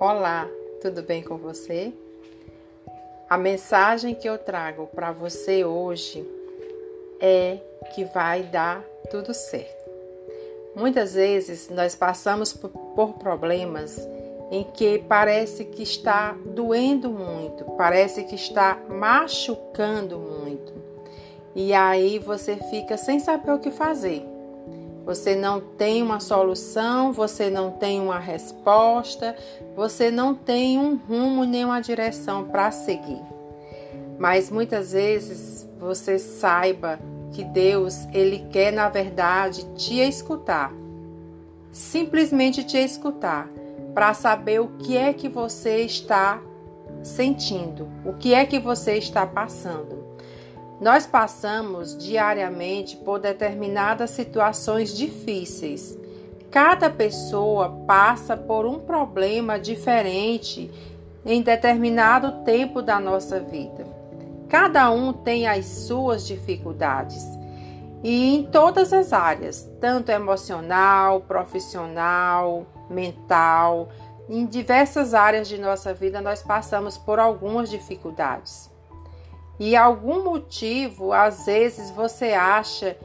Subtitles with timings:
[0.00, 0.48] Olá,
[0.80, 1.92] tudo bem com você?
[3.28, 6.26] A mensagem que eu trago para você hoje
[7.20, 7.58] é
[7.94, 9.90] que vai dar tudo certo.
[10.74, 14.00] Muitas vezes nós passamos por problemas
[14.50, 20.72] em que parece que está doendo muito, parece que está machucando muito.
[21.54, 24.29] E aí você fica sem saber o que fazer.
[25.04, 29.34] Você não tem uma solução, você não tem uma resposta,
[29.74, 33.22] você não tem um rumo nem uma direção para seguir.
[34.18, 36.98] Mas muitas vezes você saiba
[37.32, 40.72] que Deus, ele quer na verdade te escutar.
[41.72, 43.48] Simplesmente te escutar
[43.94, 46.40] para saber o que é que você está
[47.02, 49.99] sentindo, o que é que você está passando.
[50.80, 55.98] Nós passamos diariamente por determinadas situações difíceis.
[56.50, 60.70] Cada pessoa passa por um problema diferente
[61.24, 63.86] em determinado tempo da nossa vida.
[64.48, 67.22] Cada um tem as suas dificuldades
[68.02, 73.90] e em todas as áreas, tanto emocional, profissional, mental,
[74.30, 78.69] em diversas áreas de nossa vida nós passamos por algumas dificuldades
[79.60, 82.96] e algum motivo, às vezes você acha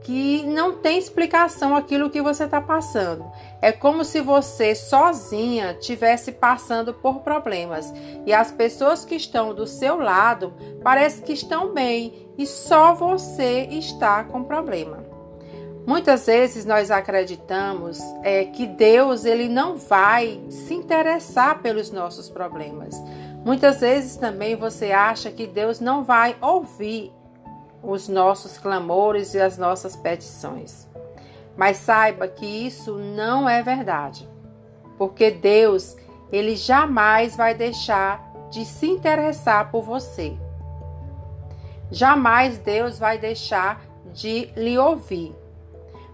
[0.00, 3.30] que não tem explicação aquilo que você está passando.
[3.60, 7.92] É como se você sozinha tivesse passando por problemas
[8.24, 13.68] e as pessoas que estão do seu lado parece que estão bem e só você
[13.70, 15.04] está com problema.
[15.86, 22.94] Muitas vezes nós acreditamos é, que Deus ele não vai se interessar pelos nossos problemas.
[23.44, 27.12] Muitas vezes também você acha que Deus não vai ouvir
[27.82, 30.88] os nossos clamores e as nossas petições.
[31.56, 34.28] Mas saiba que isso não é verdade.
[34.96, 35.96] Porque Deus,
[36.30, 40.36] ele jamais vai deixar de se interessar por você.
[41.90, 43.82] Jamais Deus vai deixar
[44.12, 45.34] de lhe ouvir.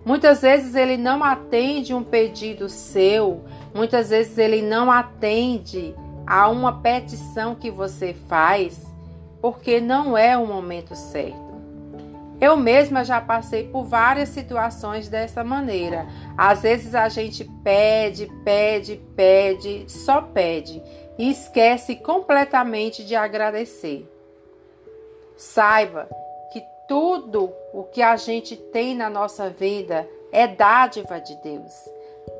[0.05, 3.43] Muitas vezes ele não atende um pedido seu,
[3.75, 5.95] muitas vezes ele não atende
[6.27, 8.81] a uma petição que você faz
[9.41, 11.45] porque não é o momento certo.
[12.41, 16.07] Eu mesma já passei por várias situações dessa maneira.
[16.37, 20.83] Às vezes a gente pede, pede, pede, só pede
[21.19, 24.11] e esquece completamente de agradecer.
[25.37, 26.09] Saiba
[26.53, 31.73] que tudo o que a gente tem na nossa vida é dádiva de Deus.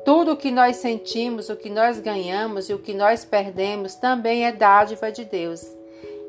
[0.05, 4.45] Tudo o que nós sentimos, o que nós ganhamos e o que nós perdemos também
[4.45, 5.65] é dádiva de Deus.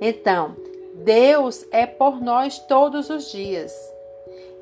[0.00, 0.56] Então,
[0.94, 3.72] Deus é por nós todos os dias.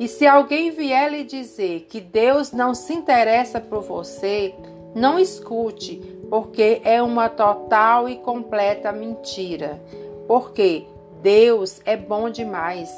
[0.00, 4.52] E se alguém vier lhe dizer que Deus não se interessa por você,
[4.94, 5.96] não escute,
[6.28, 9.80] porque é uma total e completa mentira.
[10.26, 10.86] Porque
[11.22, 12.90] Deus é bom demais.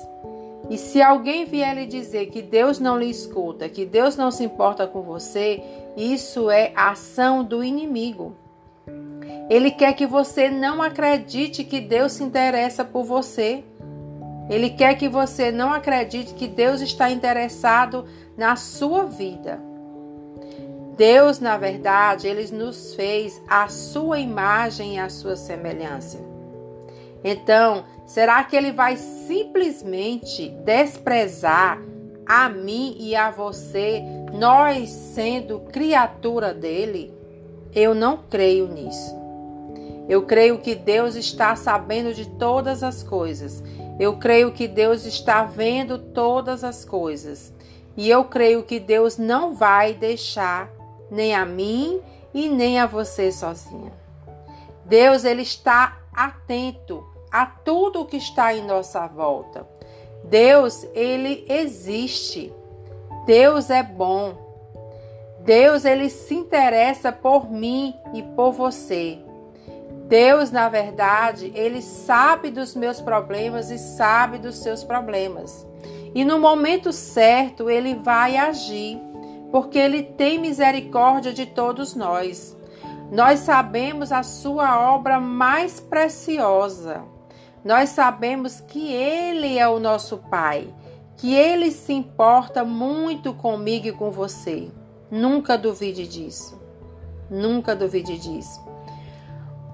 [0.71, 4.43] E se alguém vier lhe dizer que Deus não lhe escuta, que Deus não se
[4.43, 5.63] importa com você,
[5.97, 8.37] isso é ação do inimigo.
[9.49, 13.65] Ele quer que você não acredite que Deus se interessa por você.
[14.51, 18.05] Ele quer que você não acredite que Deus está interessado
[18.37, 19.61] na sua vida.
[20.97, 26.19] Deus, na verdade, ele nos fez a sua imagem e a sua semelhança.
[27.23, 31.81] Então, será que ele vai simplesmente desprezar
[32.25, 37.13] a mim e a você, nós sendo criatura dele?
[37.75, 39.15] Eu não creio nisso.
[40.09, 43.63] Eu creio que Deus está sabendo de todas as coisas.
[43.99, 47.53] Eu creio que Deus está vendo todas as coisas.
[47.97, 50.71] E eu creio que Deus não vai deixar
[51.11, 52.01] nem a mim
[52.33, 53.93] e nem a você sozinha.
[54.85, 59.67] Deus ele está atento a tudo o que está em nossa volta.
[60.25, 62.53] Deus, ele existe.
[63.27, 64.35] Deus é bom.
[65.41, 69.19] Deus, ele se interessa por mim e por você.
[70.09, 75.67] Deus, na verdade, ele sabe dos meus problemas e sabe dos seus problemas.
[76.15, 78.99] E no momento certo, ele vai agir,
[79.51, 82.57] porque ele tem misericórdia de todos nós.
[83.13, 87.05] Nós sabemos a sua obra mais preciosa
[87.67, 90.73] nós sabemos que Ele é o nosso Pai,
[91.17, 94.71] que Ele se importa muito comigo e com você.
[95.11, 96.61] Nunca duvide disso.
[97.31, 98.61] Nunca duvide disso.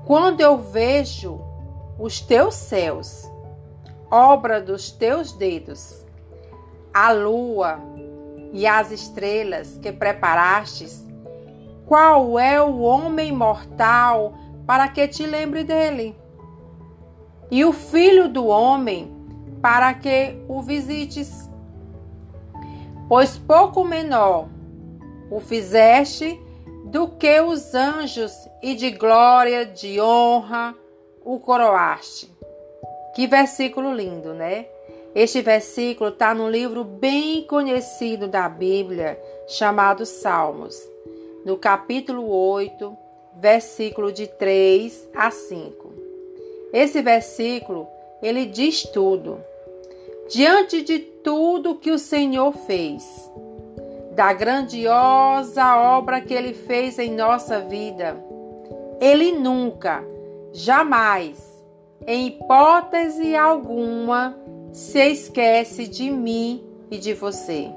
[0.06, 1.40] Quando eu vejo
[1.98, 3.30] os teus céus,
[4.10, 6.04] obra dos teus dedos,
[6.92, 7.80] a lua
[8.52, 11.06] e as estrelas que preparastes,
[11.86, 14.34] qual é o homem mortal
[14.66, 16.16] para que te lembre dele?
[17.50, 19.21] E o filho do homem
[19.62, 21.48] para que o visites?
[23.08, 24.48] Pois pouco menor
[25.30, 26.38] o fizeste
[26.84, 28.32] do que os anjos,
[28.62, 30.74] e de glória, de honra
[31.24, 32.30] o coroaste.
[33.14, 34.66] Que versículo lindo, né?
[35.14, 40.76] Este versículo está no livro bem conhecido da Bíblia, chamado Salmos,
[41.44, 42.96] no capítulo 8,
[43.36, 45.92] versículo de 3 a 5.
[46.72, 47.86] Esse versículo,
[48.22, 49.44] ele diz tudo.
[50.32, 53.30] Diante de tudo que o Senhor fez,
[54.14, 58.16] da grandiosa obra que ele fez em nossa vida.
[58.98, 60.02] Ele nunca,
[60.50, 61.62] jamais,
[62.06, 64.34] em hipótese alguma,
[64.72, 67.70] se esquece de mim e de você.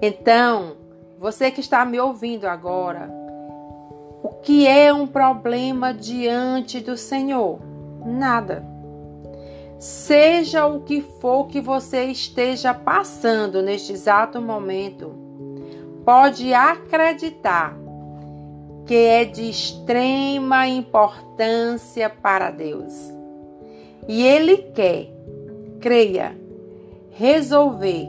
[0.00, 0.78] Então,
[1.18, 3.10] você que está me ouvindo agora,
[4.22, 7.60] o que é um problema diante do Senhor?
[8.02, 8.71] Nada.
[9.82, 15.12] Seja o que for que você esteja passando neste exato momento,
[16.04, 17.76] pode acreditar
[18.86, 22.94] que é de extrema importância para Deus.
[24.06, 25.12] E Ele quer,
[25.80, 26.38] creia,
[27.10, 28.06] resolver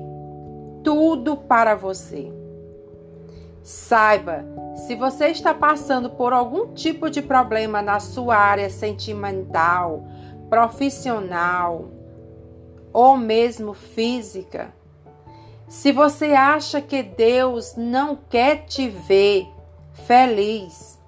[0.84, 2.32] tudo para você.
[3.64, 4.46] Saiba,
[4.76, 10.04] se você está passando por algum tipo de problema na sua área sentimental,
[10.54, 11.86] profissional
[12.94, 14.72] ou mesmo física,
[15.68, 19.48] se você acha que Deus não quer te ver
[20.06, 21.02] feliz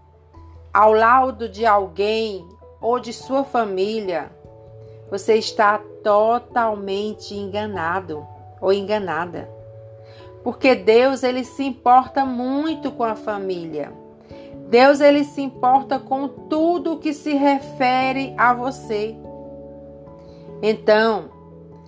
[0.74, 2.44] ao lado de alguém
[2.82, 4.32] ou de sua família,
[5.12, 8.26] você está totalmente enganado
[8.60, 9.48] ou enganada.
[10.44, 13.94] Porque Deus ele se importa muito com a família.
[14.70, 19.16] Deus ele se importa com tudo que se refere a você.
[20.62, 21.30] Então,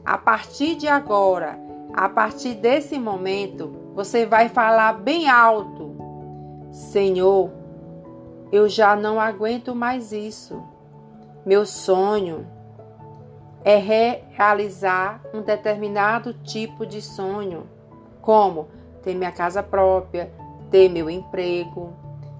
[0.05, 1.59] a partir de agora,
[1.93, 5.95] a partir desse momento, você vai falar bem alto:
[6.71, 7.51] Senhor,
[8.51, 10.63] eu já não aguento mais isso.
[11.45, 12.45] Meu sonho
[13.63, 13.77] é
[14.29, 17.67] realizar um determinado tipo de sonho,
[18.21, 18.67] como
[19.01, 20.31] ter minha casa própria,
[20.69, 21.93] ter meu emprego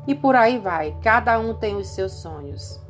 [0.06, 0.96] e por aí vai.
[1.02, 2.82] Cada um tem os seus sonhos.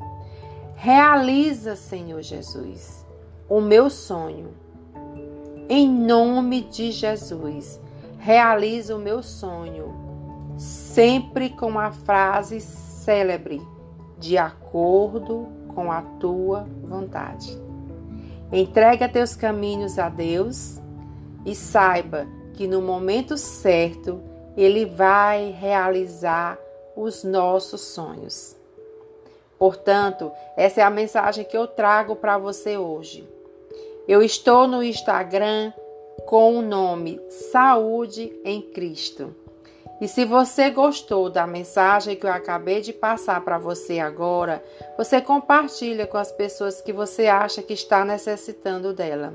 [0.76, 3.07] Realiza, Senhor Jesus
[3.50, 4.50] o meu sonho.
[5.70, 7.80] Em nome de Jesus,
[8.20, 9.94] realiza o meu sonho,
[10.58, 13.62] sempre com a frase célebre,
[14.18, 17.58] de acordo com a tua vontade.
[18.52, 20.82] Entrega teus caminhos a Deus
[21.46, 24.22] e saiba que no momento certo
[24.56, 26.58] Ele vai realizar
[26.96, 28.56] os nossos sonhos.
[29.60, 33.37] Portanto, essa é a mensagem que eu trago para você hoje.
[34.08, 35.74] Eu estou no Instagram
[36.26, 37.20] com o nome
[37.52, 39.36] Saúde em Cristo.
[40.00, 44.64] E se você gostou da mensagem que eu acabei de passar para você agora,
[44.96, 49.34] você compartilha com as pessoas que você acha que está necessitando dela.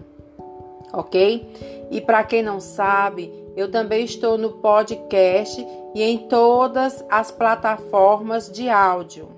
[0.91, 1.89] OK?
[1.91, 8.51] E para quem não sabe, eu também estou no podcast e em todas as plataformas
[8.51, 9.29] de áudio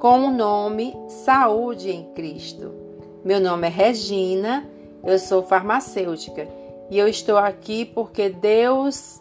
[0.00, 2.87] com o nome Saúde em Cristo.
[3.24, 4.64] Meu nome é Regina,
[5.04, 6.46] eu sou farmacêutica
[6.88, 9.20] e eu estou aqui porque Deus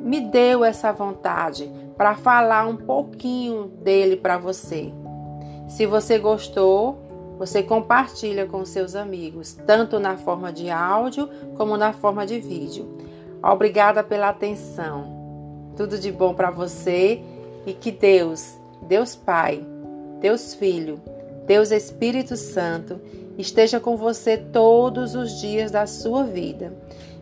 [0.00, 4.92] me deu essa vontade para falar um pouquinho dele para você.
[5.66, 6.98] Se você gostou,
[7.38, 12.98] você compartilha com seus amigos, tanto na forma de áudio como na forma de vídeo.
[13.42, 15.72] Obrigada pela atenção.
[15.74, 17.22] Tudo de bom para você
[17.64, 19.64] e que Deus, Deus Pai,
[20.20, 21.00] Deus Filho,
[21.46, 23.00] Deus Espírito Santo
[23.38, 26.76] esteja com você todos os dias da sua vida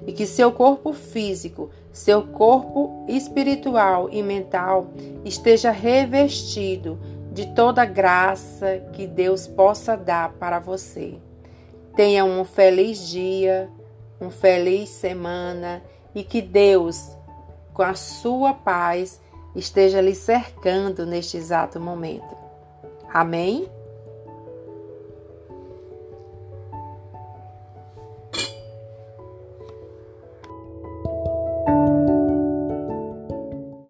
[0.07, 4.89] e que seu corpo físico, seu corpo espiritual e mental
[5.25, 6.99] esteja revestido
[7.33, 11.19] de toda graça que Deus possa dar para você.
[11.95, 13.71] Tenha um feliz dia,
[14.21, 15.83] um feliz semana
[16.15, 17.17] e que Deus,
[17.73, 19.21] com a sua paz,
[19.55, 22.37] esteja lhe cercando neste exato momento.
[23.13, 23.69] Amém?